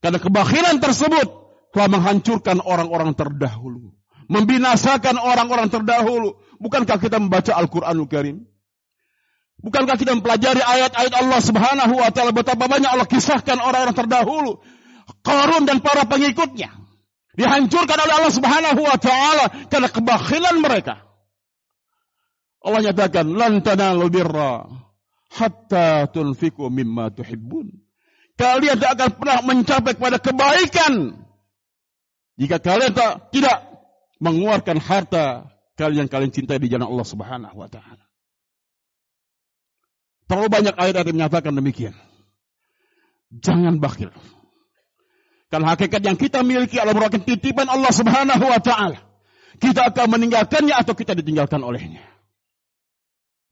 Karena 0.00 0.16
kebakhilan 0.16 0.80
tersebut 0.80 1.28
telah 1.76 1.88
menghancurkan 1.92 2.64
orang-orang 2.64 3.12
terdahulu. 3.12 3.92
Membinasakan 4.26 5.22
orang-orang 5.22 5.70
terdahulu. 5.70 6.34
Bukankah 6.58 6.98
kita 6.98 7.22
membaca 7.22 7.54
Al-Quranul 7.54 8.10
Karim? 8.10 8.36
Bukankah 9.62 9.96
kita 9.96 10.12
mempelajari 10.12 10.60
ayat-ayat 10.60 11.14
Allah 11.16 11.40
subhanahu 11.40 11.94
wa 11.96 12.10
ta'ala 12.12 12.30
betapa 12.34 12.68
banyak 12.68 12.90
Allah 12.90 13.08
kisahkan 13.08 13.56
orang-orang 13.56 13.96
terdahulu. 13.96 14.60
Qarun 15.22 15.64
dan 15.64 15.78
para 15.80 16.04
pengikutnya. 16.04 16.74
Dihancurkan 17.36 17.98
oleh 18.00 18.14
Allah 18.20 18.32
subhanahu 18.34 18.80
wa 18.82 18.98
ta'ala 18.98 19.44
karena 19.70 19.88
kebakhilan 19.88 20.56
mereka. 20.60 21.06
Allah 22.66 22.90
nyatakan 22.90 23.30
lan 23.30 23.62
tanalul 23.62 24.10
birra 24.10 24.66
hatta 25.30 26.10
tunfiqu 26.10 26.66
mimma 26.66 27.14
tuhibbun. 27.14 27.70
Kalian 28.36 28.76
tidak 28.76 28.92
akan 28.98 29.10
pernah 29.16 29.38
mencapai 29.46 29.92
kepada 29.96 30.18
kebaikan 30.20 31.26
jika 32.36 32.60
kalian 32.60 32.92
tak, 32.92 33.32
tidak 33.32 33.75
mengeluarkan 34.22 34.80
harta 34.80 35.52
kalian 35.76 36.08
kalian 36.08 36.32
cintai 36.32 36.56
di 36.56 36.72
jalan 36.72 36.88
Allah 36.88 37.06
Subhanahu 37.06 37.56
wa 37.56 37.68
taala. 37.68 38.04
Terlalu 40.26 40.48
banyak 40.50 40.74
ayat 40.74 40.94
yang 41.06 41.16
menyatakan 41.22 41.54
demikian. 41.54 41.94
Jangan 43.30 43.78
bakhil. 43.78 44.10
Karena 45.46 45.76
hakikat 45.76 46.02
yang 46.02 46.18
kita 46.18 46.42
miliki 46.42 46.82
adalah 46.82 46.98
merupakan 46.98 47.22
titipan 47.22 47.70
Allah 47.70 47.92
Subhanahu 47.94 48.44
wa 48.44 48.58
taala. 48.58 48.98
Kita 49.56 49.88
akan 49.88 50.18
meninggalkannya 50.18 50.74
atau 50.74 50.92
kita 50.92 51.14
ditinggalkan 51.14 51.62
olehnya. 51.62 52.02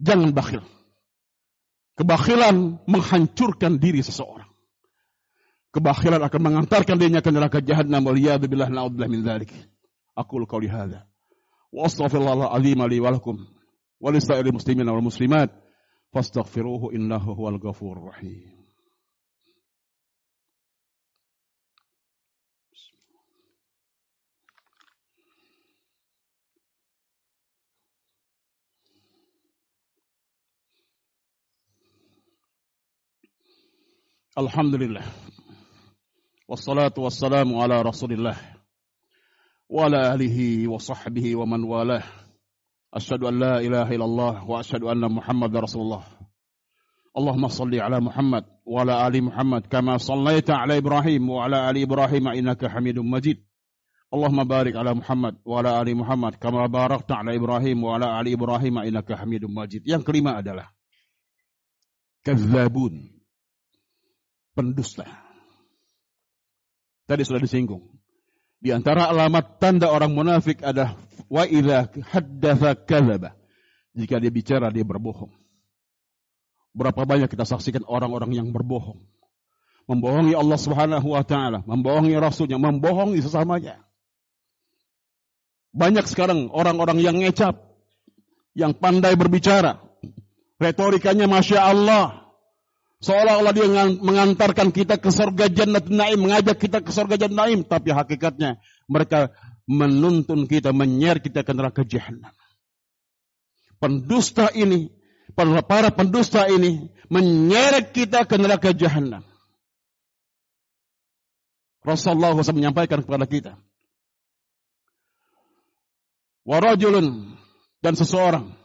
Jangan 0.03 0.35
bakhil. 0.35 0.67
Kebakhilan 1.95 2.83
menghancurkan 2.91 3.79
diri 3.79 4.03
seseorang. 4.03 4.51
Kebakhilan 5.71 6.19
akan 6.23 6.41
mengantarkan 6.43 6.99
dirinya 6.99 7.23
ke 7.23 7.31
neraka 7.31 7.63
jahannam. 7.63 8.03
Waliyadu 8.03 8.51
billah 8.51 8.67
na'udzubillah 8.67 9.11
min 9.11 9.23
dzalik. 9.23 9.51
Aku 10.17 10.47
qauli 10.47 10.69
hadza. 10.69 11.07
Wa 11.73 11.87
astaghfirullah 11.87 12.55
al-azim 12.55 12.79
li 12.87 13.01
wa 13.01 13.11
lakum 13.11 13.47
wa 14.01 14.11
lisa'il 14.11 14.53
muslimin 14.53 14.87
wal 14.89 15.03
muslimat 15.03 15.51
fastaghfiruhu 16.15 16.95
innahu 16.95 17.35
huwal 17.35 17.59
ghafurur 17.59 18.15
rahim. 18.15 18.55
Alhamdulillah. 34.37 35.07
Wassalatu 36.49 37.03
wassalamu 37.03 37.63
ala 37.63 37.83
rasulillah. 39.69 39.69
Wa 39.69 39.87
ala 39.87 40.13
alihi 40.13 40.67
wa 40.67 40.79
sahbihi 40.79 41.35
wa 41.35 41.47
man 41.47 41.65
walah. 41.65 42.05
Asyhadu 42.93 43.29
an 43.29 43.39
la 43.39 43.55
ilaha 43.61 43.91
illallah 43.95 44.35
wa 44.47 44.61
asyhadu 44.61 44.91
anna 44.91 45.09
Muhammad 45.09 45.53
rasulullah. 45.53 46.05
Allahumma 47.15 47.51
salli 47.51 47.79
ala 47.79 48.01
Muhammad 48.01 48.45
wa 48.67 48.83
ala 48.83 49.07
ali 49.07 49.23
Muhammad 49.23 49.71
kama 49.71 49.99
sallaita 49.99 50.59
ala 50.59 50.75
Ibrahim 50.75 51.31
wa 51.31 51.47
ala 51.47 51.71
ali 51.71 51.83
Ibrahim 51.83 52.27
innaka 52.35 52.69
Hamidum 52.69 53.07
Majid. 53.07 53.39
Allahumma 54.11 54.47
barik 54.47 54.75
ala 54.75 54.95
Muhammad 54.95 55.39
wa 55.43 55.59
ala 55.59 55.79
ali 55.79 55.95
Muhammad 55.95 56.39
kama 56.39 56.67
barakta 56.67 57.23
ala 57.23 57.35
Ibrahim 57.35 57.83
wa 57.83 57.99
ala 57.99 58.19
ali 58.19 58.35
Ibrahim 58.35 58.83
innaka 58.83 59.15
Hamidum 59.15 59.51
Majid. 59.51 59.87
Yang 59.87 60.07
kelima 60.07 60.39
adalah 60.39 60.71
kadzabun 62.27 63.15
pendusta. 64.55 65.07
Tadi 67.07 67.23
sudah 67.27 67.43
disinggung. 67.43 67.95
Di 68.65 68.73
antara 68.73 69.13
alamat 69.13 69.61
tanda 69.61 69.93
orang 69.93 70.17
munafik 70.17 70.65
adalah 70.65 70.97
wa 71.29 71.45
idza 71.45 71.85
haddatsa 72.17 72.73
kadzaba. 72.89 73.37
Jika 73.93 74.17
dia 74.17 74.33
bicara 74.33 74.73
dia 74.73 74.81
berbohong. 74.81 75.29
Berapa 76.73 77.05
banyak 77.05 77.29
kita 77.29 77.45
saksikan 77.45 77.85
orang-orang 77.85 78.33
yang 78.33 78.49
berbohong. 78.49 79.05
Membohongi 79.85 80.33
Allah 80.33 80.57
Subhanahu 80.57 81.13
wa 81.13 81.21
taala, 81.21 81.61
membohongi 81.69 82.17
rasulnya, 82.17 82.57
membohongi 82.57 83.21
sesamanya. 83.21 83.85
Banyak 85.77 86.09
sekarang 86.09 86.49
orang-orang 86.49 87.05
yang 87.05 87.21
ngecap, 87.21 87.61
yang 88.57 88.73
pandai 88.73 89.13
berbicara. 89.13 89.77
Retorikanya 90.57 91.29
Masya 91.29 91.61
Allah, 91.61 92.24
Seolah-olah 93.05 93.53
dia 93.53 93.69
mengantarkan 94.01 94.73
kita 94.73 94.97
ke 94.97 95.13
surga 95.13 95.53
jannat 95.53 95.93
naim, 95.93 96.25
mengajak 96.25 96.57
kita 96.57 96.81
ke 96.81 96.89
surga 96.89 97.21
jannat 97.21 97.37
naim. 97.37 97.61
Tapi 97.61 97.93
hakikatnya 97.93 98.57
mereka 98.89 99.29
menuntun 99.69 100.49
kita, 100.49 100.73
menyer 100.73 101.21
kita 101.21 101.45
ke 101.45 101.53
neraka 101.53 101.85
jahanam. 101.85 102.33
Pendusta 103.77 104.49
ini, 104.57 104.89
para, 105.37 105.61
para 105.61 105.93
pendusta 105.93 106.49
ini 106.49 106.89
menyeret 107.13 107.93
kita 107.93 108.25
ke 108.25 108.41
neraka 108.41 108.73
jahanam. 108.73 109.21
Rasulullah 111.85 112.33
SAW 112.33 112.57
menyampaikan 112.57 113.05
kepada 113.05 113.29
kita. 113.29 113.61
Warajulun 116.49 117.37
dan 117.85 117.93
seseorang 118.01 118.57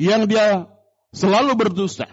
yang 0.00 0.24
dia 0.24 0.64
selalu 1.12 1.52
berdusta 1.60 2.08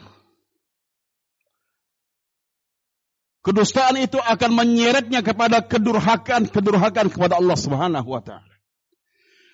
Kedustaan 3.40 3.96
itu 3.96 4.20
akan 4.20 4.52
menyeretnya 4.52 5.24
kepada 5.24 5.64
kedurhakaan, 5.64 6.52
kedurhakaan 6.52 7.08
kepada 7.08 7.40
Allah 7.40 7.56
Subhanahu 7.56 8.10
wa 8.12 8.20
taala. 8.20 8.56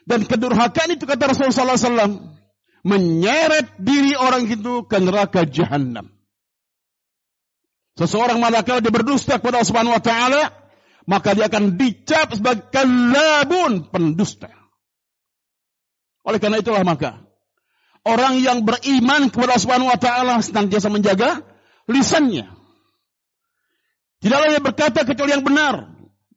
Dan 0.10 0.26
kedurhakaan 0.26 0.98
itu 0.98 1.06
kata 1.06 1.30
Rasulullah 1.30 1.78
SAW 1.78 2.34
menyeret 2.86 3.78
diri 3.78 4.18
orang 4.18 4.50
itu 4.50 4.86
ke 4.90 4.98
neraka 4.98 5.46
jahanam. 5.46 6.10
Seseorang 7.98 8.42
manakala 8.42 8.82
dia 8.82 8.94
berdusta 8.94 9.38
kepada 9.38 9.62
Allah 9.62 9.70
Subhanahu 9.70 9.98
wa 9.98 10.04
taala, 10.04 10.44
maka 11.06 11.38
dia 11.38 11.46
akan 11.46 11.78
dicap 11.78 12.34
sebagai 12.34 12.70
kalabun, 12.74 13.90
pendusta. 13.94 14.50
Oleh 16.26 16.42
karena 16.42 16.58
itulah 16.58 16.82
maka 16.82 17.22
orang 18.02 18.42
yang 18.42 18.66
beriman 18.66 19.30
kepada 19.30 19.58
Allah 19.58 19.62
Subhanahu 19.62 19.94
wa 19.94 20.00
taala 20.02 20.42
senantiasa 20.42 20.90
menjaga 20.90 21.46
lisannya 21.86 22.55
Tidaklah 24.26 24.48
dia 24.50 24.62
berkata 24.62 25.06
kecuali 25.06 25.38
yang 25.38 25.46
benar. 25.46 25.86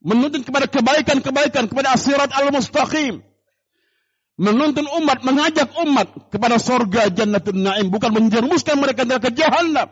Menuntun 0.05 0.45
kepada 0.45 0.69
kebaikan-kebaikan, 0.69 1.73
kepada 1.73 1.97
asirat 1.97 2.29
al-mustaqim. 2.37 3.25
Menuntun 4.37 4.85
umat, 5.01 5.25
mengajak 5.25 5.73
umat 5.89 6.29
kepada 6.29 6.61
sorga 6.61 7.09
jannatul 7.09 7.57
na'im. 7.57 7.89
Bukan 7.89 8.13
menjerumuskan 8.13 8.77
mereka 8.77 9.09
ke 9.09 9.33
jahannam. 9.33 9.89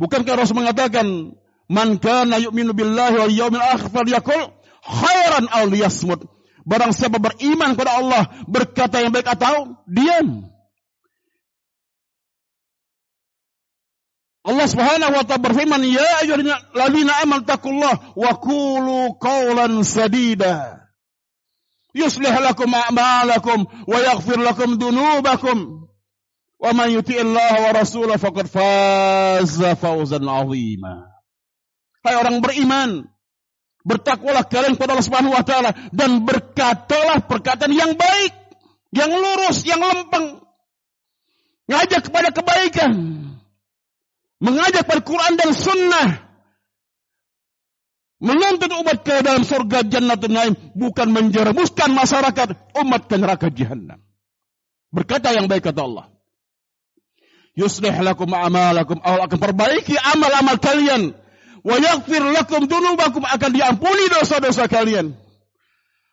Bukankah 0.00 0.40
Rasul 0.40 0.64
mengatakan, 0.64 1.36
Man 1.68 2.00
kana 2.00 2.40
yu'minu 2.40 2.72
billahi 2.72 3.16
wal 3.16 3.32
yawmil 3.32 3.64
akhir 3.64 3.92
falyakul 3.92 4.56
khairan 4.82 5.46
aw 5.52 5.68
liyasmut. 5.68 6.26
Barang 6.64 6.96
siapa 6.96 7.20
beriman 7.20 7.76
kepada 7.76 8.00
Allah, 8.00 8.22
berkata 8.48 9.04
yang 9.04 9.12
baik 9.12 9.28
atau 9.28 9.84
diam. 9.84 10.51
Allah 14.42 14.66
Subhanahu 14.66 15.14
wa 15.14 15.22
taala 15.22 15.38
berfirman, 15.38 15.86
"Ya 15.86 16.26
ayyuhalladzina 16.26 17.12
amanu 17.22 17.46
taqullah 17.46 17.94
wa 18.18 18.30
qulu 18.42 19.14
qawlan 19.22 19.86
sadida." 19.86 20.82
Yuslih 21.94 22.34
lakum 22.42 22.72
a'malakum 22.74 23.70
wa 23.86 23.98
yaghfir 24.02 24.42
lakum 24.42 24.82
dunubakum. 24.82 25.86
Wa 26.58 26.74
man 26.74 26.90
yuti'illaha 26.90 27.56
wa 27.62 27.70
rasulahu 27.70 28.18
faqad 28.18 28.50
faza 28.50 29.78
fawzan 29.78 30.26
'azima. 30.26 31.06
Hai 32.02 32.18
orang 32.18 32.42
beriman, 32.42 33.06
bertakwalah 33.86 34.42
kalian 34.50 34.74
kepada 34.74 34.98
Allah 34.98 35.06
Subhanahu 35.06 35.38
wa 35.38 35.46
taala 35.46 35.70
dan 35.94 36.26
berkatalah 36.26 37.30
perkataan 37.30 37.70
yang 37.70 37.94
baik, 37.94 38.34
yang 38.90 39.10
lurus, 39.14 39.62
yang 39.62 39.78
lempeng. 39.78 40.42
Ngajak 41.70 42.10
kepada 42.10 42.34
kebaikan 42.34 43.22
mengajak 44.42 44.82
pada 44.82 45.00
Quran 45.06 45.38
dan 45.38 45.50
Sunnah, 45.54 46.08
menuntut 48.18 48.70
umat 48.74 49.06
ke 49.06 49.22
dalam 49.22 49.46
surga 49.46 49.86
jannatul 49.86 50.34
naim, 50.34 50.58
bukan 50.74 51.14
menjerumuskan 51.14 51.94
masyarakat 51.94 52.74
umat 52.82 53.06
ke 53.06 53.14
neraka 53.14 53.46
jahanam. 53.54 54.02
Berkata 54.90 55.30
yang 55.30 55.46
baik 55.46 55.70
kata 55.70 55.86
Allah. 55.86 56.12
Yuslih 57.56 57.92
lakum 58.02 58.28
amalakum. 58.32 59.00
Allah 59.04 59.28
akan 59.28 59.40
perbaiki 59.40 59.96
amal-amal 59.96 60.56
kalian. 60.60 61.16
Wa 61.62 61.76
yaghfir 61.78 62.20
lakum 62.20 62.64
dunubakum 62.68 63.24
akan 63.24 63.50
diampuni 63.52 64.08
dosa-dosa 64.12 64.68
kalian. 64.68 65.16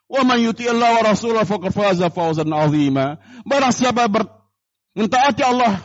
Wa 0.10 0.24
man 0.24 0.40
yuti 0.40 0.68
Allah 0.68 1.00
wa 1.00 1.04
rasulah 1.12 1.44
faqad 1.44 1.72
faza 1.76 2.08
fawzan 2.12 2.50
azima. 2.52 3.20
Barang 3.48 3.72
siapa 3.72 4.08
ber, 4.08 4.28
mentaati 4.96 5.44
Allah 5.44 5.80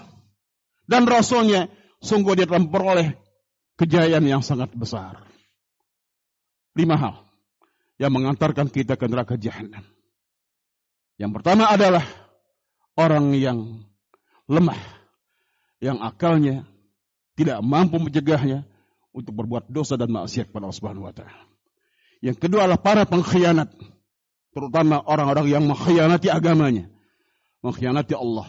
dan 0.90 1.06
Rasulnya, 1.06 1.70
sungguh 2.04 2.36
dia 2.36 2.44
telah 2.44 2.60
memperoleh 2.60 3.16
kejayaan 3.80 4.22
yang 4.28 4.44
sangat 4.44 4.70
besar. 4.76 5.24
Lima 6.76 7.00
hal 7.00 7.24
yang 7.96 8.12
mengantarkan 8.12 8.68
kita 8.68 9.00
ke 9.00 9.08
neraka 9.08 9.40
jahanam. 9.40 9.82
Yang 11.16 11.30
pertama 11.40 11.70
adalah 11.70 12.04
orang 12.98 13.32
yang 13.38 13.86
lemah, 14.50 14.78
yang 15.80 16.02
akalnya 16.02 16.66
tidak 17.38 17.62
mampu 17.62 17.98
mencegahnya 18.02 18.66
untuk 19.14 19.32
berbuat 19.38 19.70
dosa 19.70 19.94
dan 19.94 20.10
maksiat 20.10 20.50
pada 20.50 20.66
Allah 20.66 20.78
Subhanahu 20.78 21.06
wa 21.06 21.14
taala. 21.14 21.46
Yang 22.18 22.36
kedua 22.42 22.66
adalah 22.66 22.82
para 22.82 23.02
pengkhianat, 23.06 23.70
terutama 24.50 24.98
orang-orang 25.06 25.46
yang 25.46 25.64
mengkhianati 25.70 26.28
agamanya, 26.34 26.90
mengkhianati 27.62 28.14
Allah, 28.18 28.48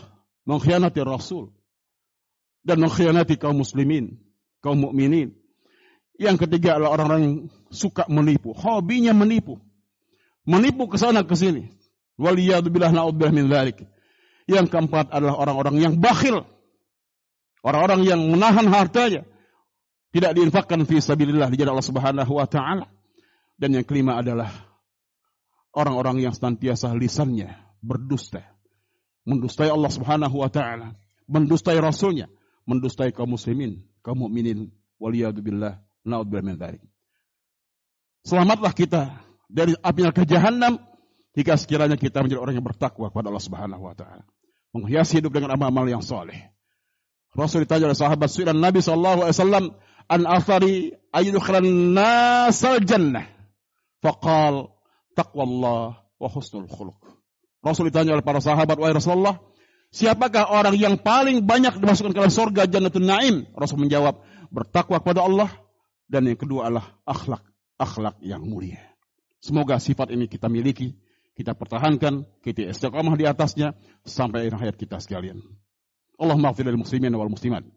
mengkhianati 0.49 0.99
Rasul, 1.05 1.53
dan 2.65 2.81
mengkhianati 2.81 3.37
kaum 3.37 3.61
muslimin, 3.61 4.17
kaum 4.59 4.81
mukminin. 4.81 5.37
Yang 6.17 6.47
ketiga 6.47 6.75
adalah 6.75 6.97
orang-orang 6.97 7.53
suka 7.69 8.09
menipu, 8.09 8.57
hobinya 8.57 9.13
menipu. 9.13 9.61
Menipu 10.45 10.89
ke 10.89 10.97
sana 10.97 11.21
ke 11.21 11.37
sini. 11.37 11.69
Waliyadzubillah 12.17 12.89
na'udzubillah 12.89 13.33
min 13.33 13.45
dzalik. 13.51 13.85
Yang 14.49 14.73
keempat 14.73 15.13
adalah 15.13 15.37
orang-orang 15.37 15.75
yang 15.77 15.93
bakhil. 16.01 16.45
Orang-orang 17.65 18.05
yang 18.05 18.21
menahan 18.29 18.69
hartanya 18.69 19.25
tidak 20.13 20.37
diinfakkan 20.37 20.85
fi 20.85 21.01
sabilillah 21.01 21.49
di 21.49 21.57
jalan 21.57 21.75
Allah 21.75 21.89
Subhanahu 21.89 22.33
wa 22.37 22.47
taala. 22.47 22.87
Dan 23.57 23.75
yang 23.75 23.85
kelima 23.85 24.21
adalah 24.21 24.53
orang-orang 25.75 26.23
yang 26.23 26.33
senantiasa 26.33 26.93
lisannya 26.95 27.51
berdusta. 27.83 28.45
Mendustai 29.25 29.73
Allah 29.73 29.91
Subhanahu 29.91 30.39
wa 30.39 30.49
taala, 30.53 30.93
mendustai 31.25 31.81
rasulnya, 31.81 32.29
mendustai 32.65 33.13
kaum 33.13 33.33
muslimin, 33.33 33.85
kaum 34.01 34.19
mukminin. 34.25 34.73
Waliyadzubillah, 34.95 35.83
naudzubillah 36.07 36.45
min 36.45 36.55
dzalik. 36.55 36.83
Selamatlah 38.25 38.71
kita 38.71 39.21
dari 39.51 39.75
api 39.75 39.99
neraka 40.01 40.23
jahanam 40.23 40.79
jika 41.35 41.59
sekiranya 41.59 41.99
kita 41.99 42.23
menjadi 42.23 42.39
orang 42.39 42.55
yang 42.57 42.65
bertakwa 42.65 43.11
kepada 43.11 43.27
Allah 43.29 43.43
Subhanahu 43.43 43.83
wa 43.83 43.93
taala. 43.93 44.23
Menghiasi 44.71 45.19
hidup 45.19 45.35
dengan 45.35 45.55
amal-amal 45.55 45.83
yang 45.87 45.99
soleh. 45.99 46.55
Rasul 47.35 47.67
ditanya 47.67 47.91
oleh 47.91 47.99
sahabat 47.99 48.31
sunan 48.31 48.55
Nabi 48.55 48.79
sallallahu 48.79 49.27
alaihi 49.27 49.35
wasallam 49.35 49.65
an 50.07 50.21
athari 50.23 50.95
ayyudkhilan 51.11 51.67
nasal 51.91 52.79
jannah. 52.87 53.27
Faqal 53.99 54.71
taqwallah 55.19 55.99
wa 55.99 56.27
husnul 56.31 56.71
khuluq. 56.71 56.95
Rasul 57.59 57.91
ditanya 57.91 58.15
oleh 58.15 58.23
para 58.23 58.39
sahabat 58.39 58.79
wahai 58.79 58.95
Rasulullah, 58.95 59.43
siapakah 59.91 60.49
orang 60.49 60.75
yang 60.77 60.95
paling 60.97 61.43
banyak 61.43 61.77
dimasukkan 61.77 62.13
ke 62.13 62.19
dalam 62.21 62.33
surga 62.33 62.61
jannatul 62.69 63.05
naim? 63.05 63.45
Rasul 63.53 63.81
menjawab, 63.81 64.21
bertakwa 64.53 65.01
kepada 65.01 65.25
Allah 65.25 65.49
dan 66.09 66.25
yang 66.29 66.37
kedua 66.37 66.69
adalah 66.69 66.95
akhlak, 67.05 67.43
akhlak 67.77 68.15
yang 68.21 68.45
mulia. 68.45 68.81
Semoga 69.41 69.77
sifat 69.77 70.09
ini 70.13 70.25
kita 70.25 70.49
miliki, 70.49 70.97
kita 71.37 71.53
pertahankan, 71.53 72.25
kita 72.41 72.71
istiqamah 72.71 73.13
di 73.19 73.27
atasnya 73.27 73.77
sampai 74.07 74.49
akhir 74.49 74.55
hayat 74.57 74.75
kita 74.79 74.97
sekalian. 75.03 75.43
Allah 76.15 76.37
maghfir 76.39 76.63
lil 76.65 76.79
muslimin 76.79 77.11
wal 77.13 77.29
muslimat 77.29 77.67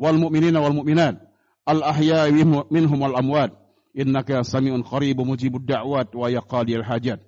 wal 0.00 0.16
mu'minina 0.16 0.58
wal 0.58 0.72
mu'minat 0.72 1.20
al 1.68 1.84
ahya'i 1.84 2.32
minhum 2.72 2.98
wal 2.98 3.14
amwat 3.14 3.52
innaka 3.92 4.42
sami'un 4.42 4.80
qaribun 4.82 5.28
mujibud 5.28 5.62
da'wat 5.62 6.16
wa 6.16 6.26
yaqadil 6.32 6.82
hajat. 6.82 7.20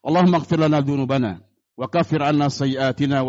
Allah 0.00 0.24
maghfir 0.24 0.56
lana 0.56 0.80
dhunubana 0.80 1.44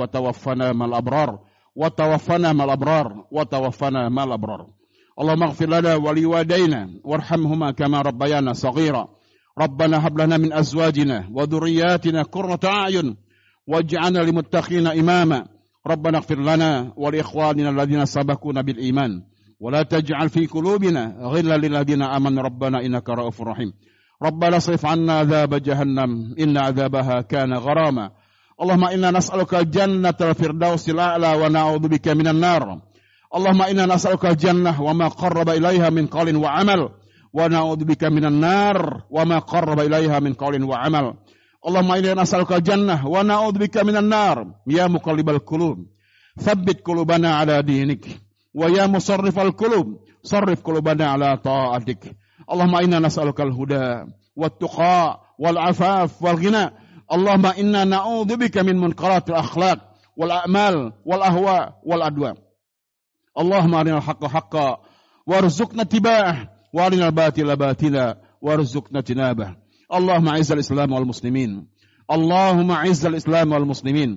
tawaffana 0.07 0.73
mal 0.73 0.93
abrar 0.93 1.39
wa 1.75 1.89
tawaffana 1.89 2.53
mal 2.53 2.69
abrar 2.69 3.13
wa 3.31 3.45
tawaffana 3.45 4.09
mal 4.09 4.31
abrar. 4.31 4.65
Allah 5.17 5.37
maghfir 5.37 5.69
lana 5.69 5.97
wa 5.97 6.13
liwadaina 6.13 6.89
warhamhuma 7.03 7.73
kama 7.73 8.03
rabbayana 8.03 8.53
saghira. 8.53 9.07
ربنا 9.59 10.07
هب 10.07 10.21
لنا 10.21 10.37
من 10.37 10.53
أزواجنا 10.53 11.29
وذرياتنا 11.33 12.21
قرة 12.21 12.59
أعين 12.63 13.17
واجعلنا 13.67 14.19
للمتقين 14.19 14.87
إماما. 14.87 15.45
ربنا 15.87 16.17
اغفر 16.17 16.39
لنا 16.39 16.93
ولإخواننا 16.97 17.69
الذين 17.69 18.05
سبقونا 18.05 18.61
بالإيمان. 18.61 19.21
ولا 19.59 19.83
تجعل 19.83 20.29
في 20.29 20.45
قلوبنا 20.45 21.17
غلا 21.19 21.57
للذين 21.57 22.01
آمنوا. 22.01 22.43
ربنا 22.43 22.85
إنك 22.85 23.09
رؤوف 23.09 23.41
رحيم. 23.41 23.73
ربنا 24.23 24.57
اصرف 24.57 24.85
عنا 24.85 25.13
عذاب 25.13 25.55
جهنم 25.55 26.35
إن 26.39 26.57
عذابها 26.57 27.21
كان 27.21 27.53
غراما. 27.53 28.11
Allahumma 28.59 28.91
inna 28.91 29.11
nas'aluka 29.15 29.63
al-jannata 29.63 30.35
al-firdausil 30.35 30.99
a'la 30.99 31.39
wa 31.39 31.47
na'udzubika 31.47 32.11
minan 32.11 32.43
nar. 32.43 32.83
Allahumma 33.31 33.71
inna 33.71 33.87
nas'aluka 33.87 34.35
al-jannah 34.35 34.75
wa 34.75 34.93
ma 34.93 35.07
qarraba 35.09 35.55
ilaiha 35.55 35.87
min 35.91 36.11
qawlin 36.11 36.35
wa 36.35 36.51
amal 36.59 36.91
wa 37.31 37.47
na'udzubika 37.47 38.11
minan 38.11 38.35
nar 38.43 39.07
wa 39.07 39.23
ma 39.23 39.39
qarraba 39.39 39.87
ilaiha 39.87 40.19
min 40.19 40.35
qawlin 40.35 40.67
wa 40.67 40.75
amal. 40.75 41.15
Allahumma 41.63 42.03
inna 42.03 42.19
nas'aluka 42.19 42.59
al-jannah 42.59 42.99
wa 43.07 43.23
na'udzubika 43.23 43.87
minan 43.87 44.11
nar. 44.11 44.43
Ya 44.67 44.91
muqallibal 44.91 45.39
qulub, 45.39 45.87
tsabbit 46.35 46.83
qulubana 46.83 47.39
'ala 47.39 47.63
dinik. 47.63 48.03
Wa 48.51 48.67
ya 48.67 48.91
musarrifal 48.91 49.55
qulub, 49.55 50.03
sarrif 50.19 50.59
qulubana 50.59 51.15
'ala 51.15 51.39
ta'atik. 51.39 52.11
Allahumma 52.43 52.83
inna 52.83 52.99
nas'aluka 52.99 53.47
al-huda 53.47 54.03
wat-tuqa 54.35 55.19
wal 55.39 55.57
'afaf 55.59 56.19
wal 56.19 56.35
ghina 56.35 56.75
Allahumma 57.09 57.51
inna 57.61 57.81
na'udzubika 57.85 58.63
min 58.67 58.77
munkaratil 58.77 59.35
akhlaq 59.43 59.79
wal 60.19 60.31
a'mal 60.31 60.75
wal 61.09 61.23
ahwa 61.29 61.57
wal 61.89 62.03
adwa. 62.09 62.31
Allahumma 63.41 63.77
arinal 63.81 64.05
haqqa 64.07 64.27
haqqa 64.35 64.67
warzuqna 65.29 65.83
tibah 65.85 66.53
wa 66.75 66.79
arinal 66.85 67.11
batila 67.11 67.55
batila 67.63 68.05
warzuqna 68.45 68.99
tinabah. 69.07 69.51
Allahumma 69.89 70.37
izzal 70.41 70.61
islam 70.61 70.89
wal 70.95 71.05
muslimin. 71.11 71.65
Allahumma 72.15 72.85
izzal 72.91 73.15
islam 73.21 73.47
wal 73.53 73.65
muslimin. 73.65 74.11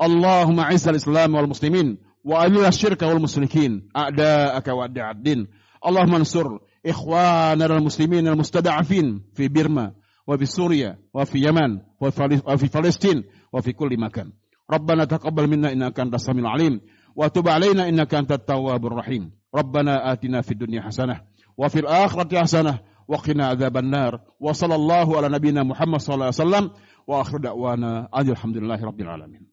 Allahumma 0.00 0.72
izzal 0.72 0.96
islam 0.96 1.34
wal 1.36 1.48
muslimin 1.52 1.88
wa 2.24 2.44
alil 2.44 2.64
syirka 2.72 3.04
wal 3.10 3.20
musyrikin 3.20 3.72
a'da'aka 3.92 4.72
wa 4.78 4.88
a'da'ad 4.88 5.20
din. 5.26 5.40
Allahumma 5.82 6.18
ansur 6.22 6.64
ikhwanar 6.84 7.72
muslimin 7.80 8.24
al 8.30 8.36
mustada'afin 8.40 9.20
fi 9.36 9.48
Birma 9.48 9.92
wa 10.28 10.36
fi 10.36 10.44
Suriya, 10.44 11.00
wa 11.16 11.24
fi 11.24 11.40
Yaman, 11.40 11.80
wa 11.96 12.56
fi 12.60 12.68
Palestin, 12.68 13.24
wa 13.48 13.64
fi 13.64 13.72
kulli 13.72 13.96
makan. 13.96 14.36
Rabbana 14.68 15.08
taqabbal 15.08 15.48
minna 15.48 15.72
innaka 15.72 16.04
antas 16.04 16.28
samiul 16.28 16.44
alim 16.44 16.84
wa 17.16 17.32
tub 17.32 17.48
alaina 17.48 17.88
innaka 17.88 18.20
antat 18.20 18.44
tawwabur 18.44 19.00
rahim. 19.00 19.32
Rabbana 19.48 20.04
atina 20.04 20.44
fid 20.44 20.60
dunya 20.60 20.84
hasanah 20.84 21.24
wa 21.56 21.72
fil 21.72 21.88
akhirati 21.88 22.36
hasanah 22.36 22.84
wa 23.08 23.16
qina 23.24 23.56
adzaban 23.56 23.88
nar. 23.88 24.20
Wa 24.36 24.52
sallallahu 24.52 25.16
ala 25.16 25.32
nabiyyina 25.32 25.64
Muhammad 25.64 26.04
sallallahu 26.04 26.28
alaihi 26.28 26.44
wasallam 26.44 26.64
wa 27.08 27.14
akhir 27.24 27.38
da'wana 27.40 28.12
alhamdulillahi 28.12 28.82
rabbil 28.84 29.08
alamin. 29.08 29.48